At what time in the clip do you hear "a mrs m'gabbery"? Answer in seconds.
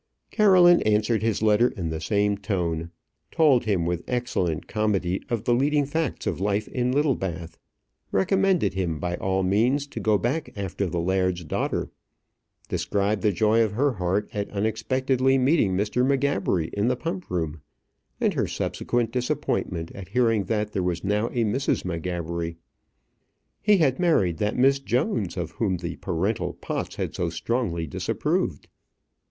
21.27-22.55